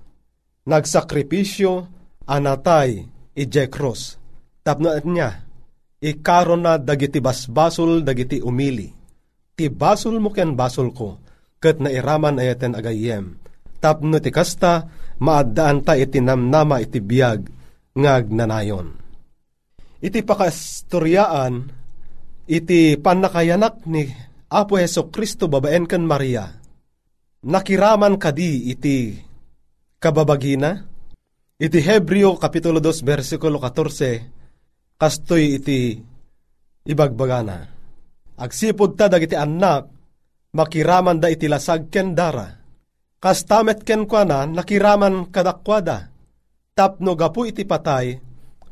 Nagsakripisyo 0.68 1.90
anatay 2.30 3.02
ije 3.34 3.66
cross. 3.66 4.14
Tapno 4.62 4.94
niya, 5.02 5.42
ikaron 5.98 6.62
na 6.62 6.78
dagiti 6.78 7.18
basbasol 7.18 8.06
dagiti 8.06 8.38
umili. 8.38 8.94
Ti 9.58 9.66
basol 9.66 10.22
mo 10.22 10.30
ken 10.30 10.54
basol 10.54 10.94
ko, 10.94 11.18
ket 11.58 11.82
na 11.82 11.90
iraman 11.90 12.38
ayaten 12.38 12.78
agayem. 12.78 13.34
Tapno 13.82 14.22
ti 14.22 14.30
kasta, 14.30 14.86
maadaan 15.18 15.82
ta 15.82 15.98
iti 15.98 16.22
namnama 16.22 16.78
iti 16.78 17.02
biyag, 17.02 17.59
ngag 17.96 18.30
nanayon. 18.30 18.94
Iti 20.00 20.24
pakastoryaan, 20.24 21.68
iti 22.48 22.96
panakayanak 22.96 23.84
ni 23.84 24.08
Apo 24.50 24.80
Heso 24.80 25.12
Kristo 25.12 25.46
babaen 25.46 25.86
ken 25.86 26.02
Maria, 26.02 26.50
nakiraman 27.46 28.18
kadi 28.18 28.72
iti 28.72 29.14
kababagina? 30.00 30.88
Iti 31.60 31.78
Hebreo 31.84 32.40
Kapitulo 32.40 32.80
2 32.80 33.04
versikulo 33.04 33.60
14 33.60 34.96
kastoy 34.96 35.60
iti 35.60 36.00
ibagbagana. 36.88 37.68
Agsipod 38.40 38.96
ta 38.96 39.12
dagiti 39.12 39.36
anak 39.36 39.92
makiraman 40.56 41.20
da 41.20 41.28
iti 41.28 41.44
lasag 41.46 41.92
ken 41.92 42.16
dara. 42.16 42.48
Kastamet 43.20 43.84
ken 43.84 44.08
kwa 44.08 44.24
na 44.24 44.48
nakiraman 44.48 45.28
kadakwada. 45.28 46.09
Tapno 46.74 47.12
gapu 47.18 47.44
iti 47.50 47.66
patay, 47.66 48.16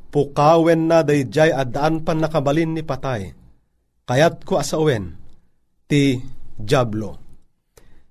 pukawen 0.09 0.89
na 0.89 1.05
dayjay 1.05 1.53
adaan 1.53 2.01
pan 2.07 2.19
nakabalin 2.23 2.73
ni 2.73 2.83
patay. 2.83 3.35
Kayat 4.09 4.47
ko 4.49 4.57
asawen, 4.57 5.19
ti 5.85 6.17
Jablo. 6.57 7.21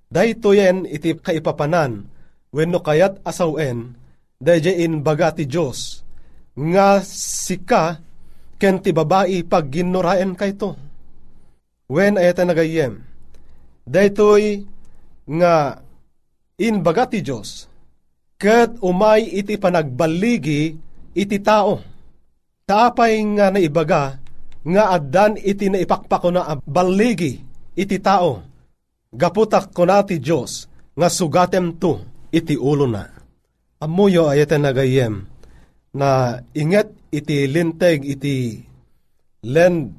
Dahito 0.07 0.55
yen 0.55 0.85
iti 0.87 1.17
kaipapanan, 1.17 2.07
wenno 2.53 2.79
kayat 2.79 3.19
asawen, 3.27 3.97
dayjain 4.39 5.03
baga 5.03 5.35
ti 5.35 5.49
Diyos, 5.49 6.05
nga 6.55 7.01
sika 7.03 7.99
ken 8.55 8.79
ti 8.79 8.95
babae 8.95 9.43
pag 9.43 9.67
ginuraen 9.67 10.33
kayto. 10.37 10.77
Wen 11.87 12.19
ayata 12.19 12.43
nagayem, 12.43 13.03
daytoy 13.87 14.63
nga 15.27 15.79
in 16.59 16.83
baga 16.83 17.07
ti 17.07 17.19
Diyos, 17.19 17.66
ket 18.37 18.77
umay 18.85 19.25
iti 19.25 19.57
panagbaligi 19.57 20.77
iti 21.17 21.37
tao. 21.41 21.81
Taapay 22.67 23.17
nga 23.37 23.49
naibaga, 23.49 24.21
nga 24.67 24.83
addan 24.93 25.39
iti 25.41 25.67
naipakpako 25.71 26.29
na 26.29 26.55
baligi 26.61 27.41
iti 27.73 27.97
tao. 27.97 28.45
Gaputak 29.07 29.73
ko 29.73 29.87
na 29.87 30.03
ti 30.03 30.19
Diyos, 30.19 30.67
nga 30.93 31.07
sugatem 31.07 31.79
to, 31.79 32.03
iti 32.29 32.59
ulo 32.59 32.85
na. 32.85 33.07
Amuyo 33.79 34.27
ayete 34.27 34.59
nagayem, 34.59 35.23
na 35.95 36.37
inget 36.51 36.91
iti 37.09 37.47
linteg 37.47 38.03
iti 38.03 38.59
land 39.47 39.95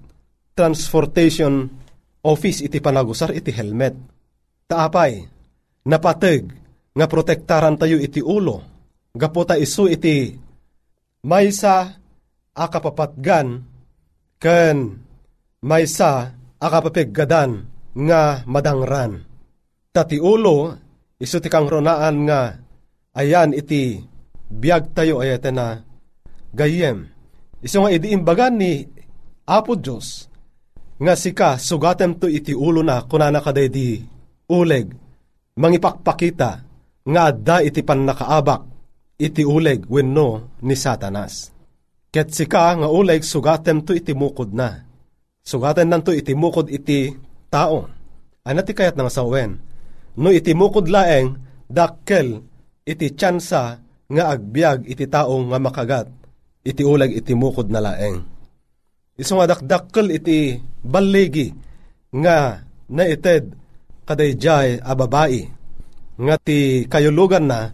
transportation 0.53 1.71
office 2.27 2.61
iti 2.61 2.79
panagusar 2.85 3.33
iti 3.33 3.49
helmet. 3.49 3.97
Taapay, 4.69 5.25
napateg, 5.89 6.53
nga 6.99 7.07
protektaran 7.07 7.79
tayo 7.79 7.95
iti 8.03 8.19
ulo. 8.19 8.59
Gaputa 9.15 9.55
isu 9.55 9.87
iti 9.87 10.35
maysa 11.23 11.95
akapapatgan 12.59 13.63
ken 14.43 14.99
maysa 15.63 16.35
akapapiggadan 16.59 17.71
nga 17.95 18.43
madangran. 18.51 19.23
Tati 19.95 20.19
ulo, 20.19 20.75
isu 21.23 21.39
ti 21.39 21.47
kang 21.47 21.71
ronaan 21.71 22.27
nga 22.27 22.59
ayan 23.15 23.55
iti 23.55 24.03
biyag 24.51 24.91
tayo 24.91 25.23
ayete 25.23 25.55
na 25.55 25.79
gayem. 26.51 27.07
Isu 27.63 27.87
nga 27.87 27.95
idiimbagan 27.95 28.59
ni 28.59 28.87
Apo 29.47 29.79
Diyos 29.79 30.27
nga 30.99 31.15
sika 31.15 31.63
sugatem 31.63 32.19
to 32.19 32.27
iti 32.27 32.53
ulo 32.59 32.83
na 32.83 33.07
kunana 33.07 33.39
kaday 33.39 33.71
di 33.71 34.03
uleg 34.51 34.91
mangipakpakita 35.55 36.68
nga 37.09 37.33
adda 37.33 37.65
iti 37.65 37.81
pannakaabak 37.81 38.63
iti 39.17 39.43
uleg 39.43 39.89
wenno 39.89 40.61
ni 40.61 40.77
Satanas. 40.77 41.51
Ket 42.13 42.33
sika 42.33 42.77
nga 42.77 42.89
uleg 42.89 43.25
sugatem 43.25 43.81
to 43.85 43.97
iti 43.97 44.13
mukod 44.13 44.53
na. 44.53 44.85
Sugaten 45.41 45.89
nanto 45.89 46.13
iti 46.13 46.37
mukod 46.37 46.69
iti 46.69 47.13
tao. 47.49 47.89
Ano 48.45 48.61
ti 48.65 48.73
kayat 48.77 48.97
nga 48.97 49.09
sawen? 49.09 49.57
No 50.21 50.29
iti 50.29 50.53
mukod 50.53 50.89
laeng 50.89 51.37
dakkel 51.69 52.45
iti 52.85 53.13
tsansa 53.17 53.81
nga 54.09 54.25
agbyag 54.33 54.89
iti 54.89 55.05
tao 55.09 55.37
nga 55.49 55.59
makagat 55.61 56.09
iti 56.65 56.85
uleg 56.85 57.13
iti 57.13 57.33
mukod 57.33 57.73
na 57.73 57.81
laeng. 57.81 58.25
Iso 59.19 59.37
nga 59.37 59.51
dakdakkel 59.51 60.13
iti 60.15 60.61
baligi 60.85 61.53
nga 62.13 62.65
naited 62.89 63.53
kadayjay 64.09 64.81
a 64.81 64.93
babae 64.97 65.58
nga 66.19 66.37
ti 66.37 66.85
kayulugan 66.91 67.47
na 67.47 67.73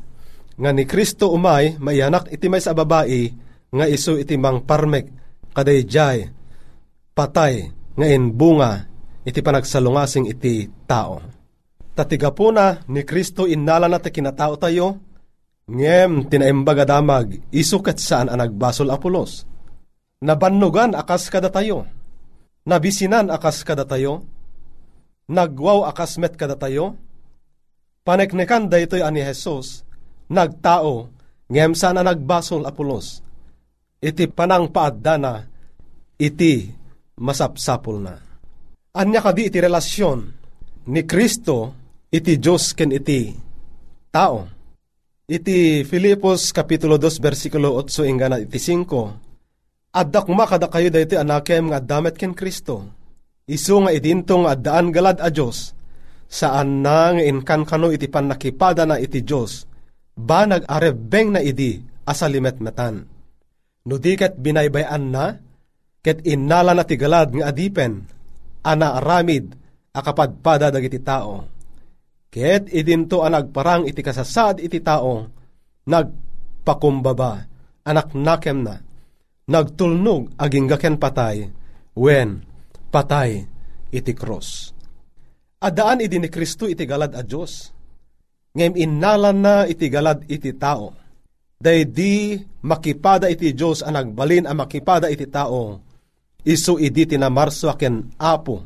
nga 0.55 0.71
ni 0.71 0.85
Kristo 0.85 1.33
umay 1.33 1.81
maianak 1.81 2.29
iti 2.31 2.47
may 2.47 2.61
sa 2.61 2.77
babae 2.77 3.33
nga 3.75 3.89
iso 3.89 4.15
iti 4.21 4.37
mang 4.37 4.63
parmek 4.63 5.11
kadayjay 5.57 6.31
patay 7.17 7.73
nga 7.95 8.07
bunga 8.31 8.95
iti 9.25 9.41
panagsalungasing 9.41 10.29
iti 10.29 10.69
tao. 10.85 11.23
Tatiga 11.95 12.35
po 12.35 12.51
na 12.51 12.83
ni 12.91 13.07
Kristo 13.07 13.47
innala 13.47 13.87
na 13.87 14.03
kinatao 14.03 14.59
tayo, 14.59 14.99
ngem 15.71 16.27
tinaimbaga 16.29 16.85
damag 16.85 17.41
isukat 17.55 18.03
saan 18.03 18.29
ang 18.29 18.43
nagbasol 18.43 18.91
apulos. 18.91 19.47
Nabannugan 20.21 20.99
akas 20.99 21.31
kada 21.31 21.49
tayo, 21.55 21.87
nabisinan 22.67 23.31
akas 23.31 23.63
kada 23.63 23.87
tayo, 23.87 24.27
nagwaw 25.31 25.87
akas 25.87 26.19
met 26.19 26.35
kada 26.35 26.59
tayo, 26.59 26.99
paneknekan 28.05 28.69
daytoy 28.69 29.01
ani 29.01 29.25
Jesus, 29.25 29.83
nagtao, 30.29 31.09
ngem 31.49 31.73
sana 31.73 32.05
nagbasol 32.05 32.69
apulos. 32.69 33.25
Iti 34.05 34.29
panang 34.29 34.69
paadda 34.69 35.17
iti 36.21 36.69
masapsapol 37.17 38.05
na. 38.05 38.21
Anya 38.95 39.25
kadi 39.25 39.49
iti 39.49 39.59
relasyon 39.59 40.19
ni 40.93 41.03
Kristo 41.09 41.73
iti 42.12 42.37
Diyos 42.37 42.77
ken 42.77 42.93
iti 42.93 43.33
tao. 44.12 44.47
Iti 45.25 45.88
Filipos 45.88 46.53
Kapitulo 46.53 47.01
2 47.01 47.17
versikulo 47.17 47.81
8 47.81 48.05
ingana 48.05 48.37
iti 48.37 48.61
5 48.61 49.97
Adda 49.97 50.21
kuma 50.21 50.45
kada 50.45 50.69
kayo 50.69 50.93
dayto 50.93 51.17
anakem 51.17 51.73
nga 51.73 51.81
damet 51.81 52.21
ken 52.21 52.37
Kristo. 52.37 52.85
Isu 53.49 53.88
nga 53.88 53.90
idintong 53.97 54.45
addaan 54.45 54.93
galad 54.93 55.25
a 55.25 55.33
Diyos 55.33 55.73
saan 56.35 56.83
na 56.83 57.14
nga 57.14 57.23
inkan 57.23 57.62
kano 57.62 57.94
iti 57.94 58.11
panakipada 58.11 58.83
na 58.83 58.99
iti 58.99 59.23
Diyos 59.23 59.70
ba 60.18 60.42
nag-arebeng 60.51 61.38
na 61.38 61.40
idi 61.42 61.79
asalimet 62.03 62.59
metan. 62.59 63.07
No 63.87 64.03
diket 64.03 64.35
binaybayan 64.42 65.14
na 65.14 65.38
ket 66.05 66.20
innala 66.27 66.77
na 66.77 66.85
tigalad 66.85 67.33
nga 67.33 67.49
adipen, 67.49 68.05
ana 68.61 69.01
aramid, 69.01 69.57
akapadpada 69.97 70.68
dagiti 70.68 71.01
tao. 71.01 71.49
Ket 72.29 72.68
idinto 72.68 73.25
ang 73.25 73.38
nagparang 73.38 73.88
iti 73.88 74.05
kasasad 74.05 74.61
iti 74.61 74.85
tao, 74.85 75.25
nagpakumbaba, 75.88 77.33
anak 77.88 78.12
nakem 78.12 78.59
na, 78.66 78.77
nagtulnog 79.49 80.37
aginggaken 80.37 81.01
patay, 81.01 81.49
when 81.97 82.44
patay 82.92 83.49
iti 83.88 84.12
cross. 84.12 84.74
Adaan 85.64 86.05
idi 86.05 86.20
ni 86.20 86.29
Kristo 86.29 86.68
iti 86.68 86.85
galad 86.85 87.16
a 87.16 87.24
Diyos, 87.24 87.72
ngem 88.53 88.77
innalan 88.77 89.40
na 89.40 89.55
iti 89.64 89.88
galad 89.88 90.20
iti 90.29 90.53
tao. 90.61 90.92
Day 91.57 91.88
di 91.88 92.37
makipada 92.68 93.33
iti 93.33 93.57
Diyos 93.57 93.81
ang 93.81 93.96
nagbalin 93.96 94.44
ang 94.44 94.61
makipada 94.61 95.09
iti 95.09 95.24
tao, 95.24 95.81
isu 96.44 96.77
idi 96.77 97.09
tinamarswa 97.09 97.81
ken 97.81 98.12
apo, 98.20 98.61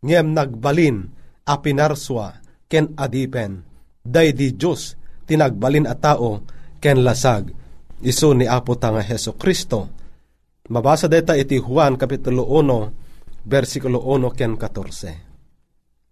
ngem 0.00 0.32
nagbalin 0.32 1.04
a 1.44 1.60
pinarswa 1.60 2.40
ken 2.64 2.96
adipen, 2.96 3.60
day 4.00 4.32
di 4.32 4.56
Diyos 4.56 4.96
tinagbalin 5.28 5.84
a 5.84 5.92
tao 5.92 6.40
ken 6.80 7.04
lasag, 7.04 7.52
isu 8.00 8.32
ni 8.32 8.48
apo 8.48 8.80
tanga 8.80 9.04
Heso 9.04 9.36
Kristo. 9.36 9.92
Mabasa 10.72 11.04
deta 11.04 11.36
iti 11.36 11.60
Juan 11.60 12.00
Kapitulo 12.00 12.48
1, 12.48 13.44
versikulo 13.44 14.00
1 14.08 14.32
ken 14.32 14.56
14. 14.56 15.29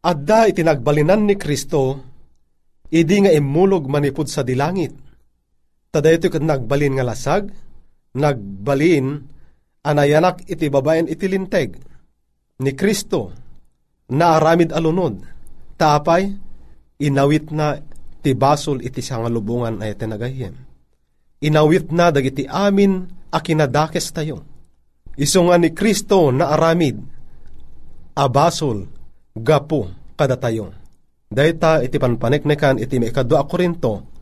Adda 0.09 0.49
iti 0.49 0.65
nagbalinan 0.65 1.29
ni 1.29 1.37
Kristo, 1.37 2.01
idi 2.89 3.17
nga 3.21 3.33
imulog 3.33 3.85
manipod 3.93 4.25
sa 4.33 4.41
dilangit. 4.41 4.97
Tada 5.93 6.09
ito 6.09 6.33
nagbalin 6.33 6.97
nga 6.97 7.05
lasag, 7.05 7.53
nagbalin 8.17 9.21
anayanak 9.85 10.49
iti 10.49 10.73
babaen 10.73 11.13
iti 11.13 11.29
linteg. 11.29 11.77
Ni 12.65 12.73
Kristo 12.73 13.37
na 14.09 14.41
aramid 14.41 14.73
alunod. 14.73 15.21
Tapay 15.77 16.33
inawit 17.05 17.53
na 17.53 17.77
ti 18.25 18.33
basol 18.33 18.81
iti 18.81 19.05
sangalubungan 19.05 19.79
ay 19.85 19.95
tinagayem 19.95 20.69
inawit 21.43 21.95
na 21.95 22.11
dagiti 22.11 22.47
amin 22.47 23.07
a 23.31 23.39
kinadakes 23.39 24.11
tayo. 24.11 24.43
Iso 25.19 25.43
nga 25.51 25.59
ni 25.59 25.75
Kristo 25.75 26.31
na 26.31 26.55
aramid 26.55 26.99
abasol 28.15 28.87
gapo 29.35 29.91
kada 30.19 30.35
tayo 30.35 30.75
dayta 31.31 31.79
iti 31.87 32.03
panpaneknekan 32.03 32.83
iti 32.83 32.99
maikadwa 32.99 33.47
Korinto 33.47 34.19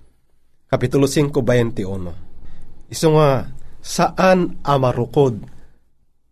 Kapitulo 0.66 1.06
5, 1.06 1.30
21 1.30 2.90
Iso 2.90 3.08
nga 3.14 3.46
saan 3.82 4.62
amarukod 4.62 5.42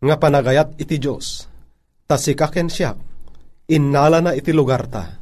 nga 0.05 0.15
panagayat 0.19 0.75
iti 0.79 0.99
Diyos. 0.99 1.47
Tasikaken 2.05 2.69
siya, 2.69 2.93
innala 3.71 4.21
na 4.21 4.33
iti 4.37 4.53
lugar 4.53 4.87
ta. 4.91 5.19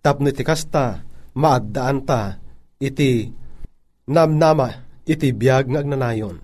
Tapno 0.00 0.30
iti 0.30 0.42
kasta, 0.46 1.04
maaddaan 1.36 1.98
ta, 2.02 2.38
iti 2.80 3.28
namnama, 4.08 4.70
iti 5.04 5.30
biyag 5.30 5.64
nga 5.70 5.80
agnanayon. 5.84 6.36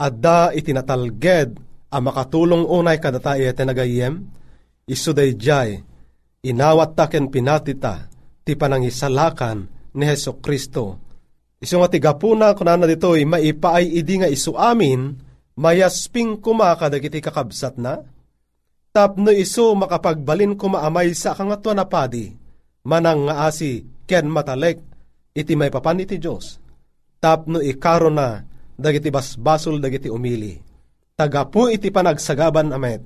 Adda 0.00 0.56
iti 0.56 0.72
natalged, 0.74 1.60
a 1.90 1.98
makatulong 2.00 2.64
unay 2.66 2.98
kadata 2.98 3.38
iti 3.38 3.62
nagayem, 3.62 4.24
isuday 4.88 5.36
jay, 5.36 5.80
inawat 6.40 6.96
taken 6.96 7.28
pinatita, 7.28 8.08
ti 8.44 8.56
panangisalakan 8.56 9.68
ni 9.96 10.04
Heso 10.08 10.40
Kristo. 10.40 10.96
Isu 11.60 11.76
nga 11.76 11.92
tigapuna 11.92 12.56
kunana 12.56 12.88
ditoy 12.88 13.28
maipaay 13.28 13.84
idi 14.00 14.24
nga 14.24 14.28
isu 14.28 14.56
amin, 14.56 15.12
mayasping 15.60 16.40
kuma 16.40 16.72
kadagiti 16.72 17.20
kakabsat 17.20 17.76
na, 17.76 18.00
tapno 18.96 19.28
iso 19.28 19.76
makapagbalin 19.76 20.56
kumaamay 20.56 21.12
sa 21.12 21.36
kangatwa 21.36 21.72
na 21.76 21.84
padi, 21.84 22.32
manang 22.88 23.28
nga 23.28 23.44
asi 23.44 23.84
ken 24.08 24.24
matalek, 24.24 24.80
iti 25.36 25.52
may 25.52 25.68
papan 25.68 26.00
iti 26.00 26.16
Diyos. 26.16 26.56
Tapno 27.20 27.60
ikaro 27.60 28.08
na, 28.08 28.40
dagiti 28.80 29.12
basbasol 29.12 29.76
dagiti 29.76 30.08
umili. 30.08 30.56
Tagapu 31.12 31.68
iti 31.68 31.92
panagsagaban 31.92 32.72
amet, 32.72 33.04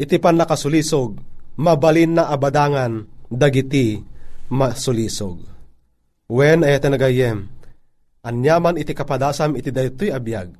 iti 0.00 0.16
pan 0.16 0.40
nakasulisog, 0.40 1.33
mabalin 1.58 2.18
na 2.18 2.30
abadangan, 2.30 3.06
dagiti 3.30 4.02
masulisog. 4.50 5.42
When 6.30 6.64
ayat 6.64 6.88
nagayem, 6.88 7.50
anyaman 8.24 8.80
iti 8.80 8.96
kapadasam 8.96 9.54
iti 9.58 9.68
daytoy 9.68 10.10
abiyag, 10.10 10.50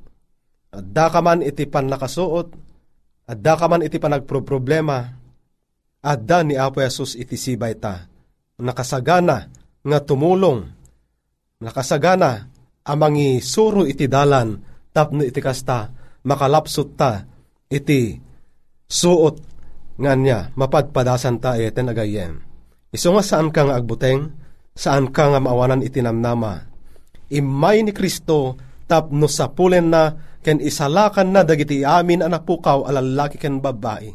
Adda 0.75 1.07
ka 1.07 1.23
man 1.23 1.39
iti 1.39 1.71
pan 1.71 1.87
nakasuot, 1.87 2.49
adda 3.31 3.55
ka 3.55 3.67
man 3.71 3.87
iti 3.87 4.03
panagproblema, 4.03 5.07
adda 6.03 6.43
ni 6.43 6.59
Apo 6.59 6.83
Jesus 6.83 7.15
iti 7.15 7.39
sibay 7.39 7.79
ta. 7.79 8.11
Nakasagana 8.59 9.39
nga 9.87 9.99
tumulong. 10.03 10.67
Nakasagana 11.63 12.51
amangi 12.91 13.39
suro 13.39 13.87
iti 13.87 14.11
dalan 14.11 14.59
tapno 14.91 15.23
iti 15.23 15.39
kasta 15.39 15.91
makalapsot 16.27 16.91
ta 16.99 17.23
iti 17.71 18.19
suot 18.91 19.54
nga 19.95 20.13
niya 20.15 20.51
mapadpadasan 20.59 21.39
ta 21.39 21.59
eten 21.59 21.91
agayem. 21.91 22.43
Iso 22.95 23.11
nga 23.15 23.23
saan 23.27 23.51
ka 23.51 23.67
nga 23.67 23.79
agbuteng, 23.79 24.31
saan 24.75 25.11
ka 25.11 25.35
nga 25.35 25.41
maawanan 25.43 25.83
itinamnama. 25.83 26.71
Imay 27.35 27.83
ni 27.83 27.91
Kristo 27.91 28.55
tapno 28.87 29.27
sa 29.27 29.51
pulen 29.51 29.91
na 29.91 30.15
ken 30.45 30.61
isalakan 30.61 31.33
na 31.33 31.43
dagiti 31.43 31.83
amin 31.83 32.23
anak 32.23 32.47
pukaw 32.47 32.87
alalaki 32.87 33.41
ken 33.41 33.59
babae. 33.59 34.13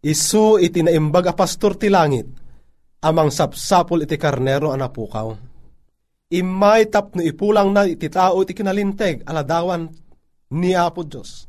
Isu 0.00 0.56
iti 0.56 0.80
naimbag 0.80 1.28
a 1.28 1.34
pastor 1.36 1.76
ti 1.76 1.92
langit, 1.92 2.24
amang 3.04 3.28
sapsapul 3.28 4.08
iti 4.08 4.16
karnero 4.16 4.72
anak 4.72 4.96
pukaw. 4.96 5.28
Imay 6.30 6.88
tapno 6.88 7.20
ipulang 7.20 7.74
na 7.74 7.84
iti 7.84 8.08
tao 8.08 8.40
iti 8.40 8.56
kinalinteg 8.56 9.28
aladawan 9.28 9.90
ni 10.56 10.72
Apo 10.72 11.04
Diyos. 11.04 11.44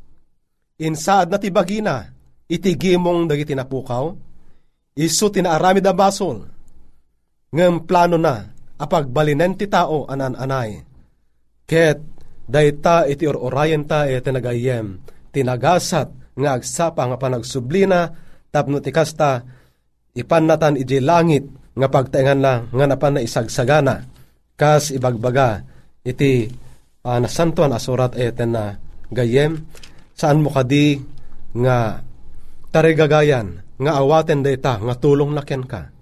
Insaad 0.82 1.30
na 1.30 1.38
ti 1.38 1.48
bagina, 1.54 2.11
iti 2.52 2.76
gimong 2.76 3.24
dagiti 3.24 3.56
napukaw, 3.56 4.12
isu 4.92 5.26
tinaarami 5.32 5.80
da 5.80 5.96
basol, 5.96 6.44
ngem 7.48 7.88
plano 7.88 8.20
na, 8.20 8.52
apagbalinen 8.76 9.56
ti 9.56 9.72
tao 9.72 10.04
anan-anay. 10.04 10.84
Ket 11.64 11.98
dayta 12.44 13.08
iti 13.08 13.24
or-orayan 13.24 13.88
ta 13.88 14.04
iti 14.04 14.28
nagayem, 14.28 15.00
tinagasat 15.32 16.36
nga 16.36 16.50
agsapa 16.60 17.08
nga 17.08 17.16
panagsublina, 17.16 18.12
tapno 18.52 18.84
ti 18.84 18.92
kasta, 18.92 19.40
ipanatan 20.12 20.76
iti 20.76 21.00
langit, 21.00 21.48
nga 21.72 21.88
pagtaingan 21.88 22.40
na 22.40 22.68
nga 22.68 22.84
napan 22.84 23.16
na 23.16 23.24
isagsagana, 23.24 24.04
kas 24.60 24.92
ibagbaga, 24.92 25.64
iti 26.04 26.52
uh, 27.06 27.16
nasantuan 27.16 27.72
asurat 27.72 28.12
eten 28.20 28.52
na 28.52 28.76
gayem, 29.08 29.56
saan 30.12 30.44
mo 30.44 30.52
kadi 30.52 31.00
nga 31.56 32.04
tarigagayan, 32.72 33.60
nga 33.76 33.92
awaten 34.00 34.40
dayta, 34.40 34.80
nga 34.80 34.94
tulong 34.96 35.36
na 35.36 35.44
ken 35.44 35.68
ka. 35.68 35.92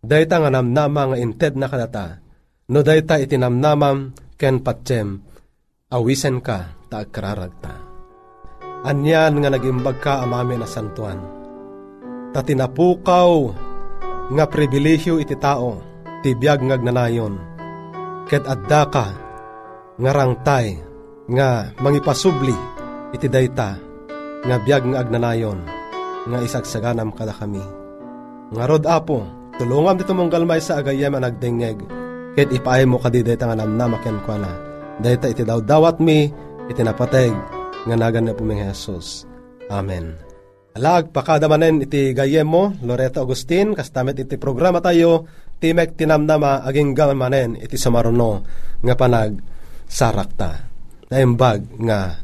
Dayta 0.00 0.40
nga 0.40 0.48
namnama 0.48 1.12
nga 1.12 1.18
inted 1.18 1.58
na 1.58 1.66
kadata, 1.66 2.22
no 2.70 2.80
dayta 2.80 3.18
itinamnamam 3.18 4.14
ken 4.38 4.62
patsem, 4.62 5.20
awisen 5.92 6.40
ka 6.40 6.72
ta 6.88 7.02
agkararag 7.04 7.52
ta. 7.60 7.74
Anyan 8.86 9.42
nga 9.42 9.52
nagimbag 9.52 10.00
ka 10.00 10.24
amami 10.24 10.56
na 10.56 10.64
santuan. 10.64 11.20
Ta 12.32 12.40
tinapukaw 12.40 13.32
nga 14.32 14.44
pribilehyo 14.46 15.20
iti 15.20 15.36
tao, 15.36 15.82
tibiyag 16.24 16.64
nga 16.64 16.78
agnanayon. 16.78 17.34
Ket 18.30 18.46
adda 18.46 18.82
ka 18.88 19.06
nga 20.00 20.10
rangtay 20.14 20.78
nga 21.28 21.74
mangipasubli 21.82 22.56
iti 23.12 23.26
dayta 23.26 23.76
nga 24.46 24.56
biyag 24.62 24.86
nga 24.88 25.02
agnanayon 25.04 25.79
nga 26.28 26.38
isagsaganam 26.44 27.14
kada 27.14 27.32
kami. 27.32 27.62
Nga 28.52 28.64
rod 28.66 28.84
apo, 28.84 29.24
tulungam 29.56 29.96
dito 29.96 30.12
mong 30.12 30.32
galmay 30.32 30.60
sa 30.60 30.82
agayem 30.82 31.14
ang 31.14 31.24
nagdengeg, 31.24 31.78
ket 32.34 32.50
ipaay 32.50 32.84
mo 32.84 32.98
kadi 32.98 33.22
dayta 33.22 33.48
nga 33.48 33.60
namnamaken 33.60 34.18
kwa 34.26 34.36
na 34.36 34.52
Dahita 35.00 35.32
iti 35.32 35.48
daw 35.48 35.64
dawat 35.64 35.96
mi, 35.96 36.28
iti 36.68 36.82
napateg, 36.84 37.32
nga 37.88 37.96
nagan 37.96 38.28
na 38.28 38.36
puming 38.36 38.60
Jesus. 38.68 39.24
Amen. 39.72 40.12
Alag, 40.76 41.08
pakadamanen 41.08 41.88
iti 41.88 42.12
gayem 42.12 42.44
mo, 42.44 42.76
Loretta 42.84 43.24
Agustin, 43.24 43.72
kastamit 43.72 44.20
iti 44.20 44.36
programa 44.36 44.84
tayo, 44.84 45.24
Timek 45.56 45.96
Tinamnama, 45.96 46.68
aging 46.68 46.92
gamanen 46.92 47.56
iti 47.56 47.80
samaruno, 47.80 48.44
nga 48.84 48.92
panag 48.92 49.40
sarakta. 49.88 50.68
Naimbag 51.08 51.80
nga 51.80 52.20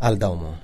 aldaw 0.00 0.32
mo. 0.32 0.63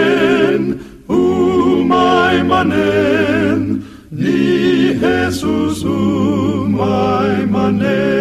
manen, 0.61 0.79
umay 1.07 2.43
manen, 2.43 3.83
Ni 4.11 4.93
Jesus 4.99 5.83
umay 5.83 7.45
manen. 7.49 8.20